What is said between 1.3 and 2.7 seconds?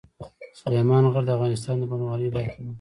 افغانستان د بڼوالۍ برخه ده.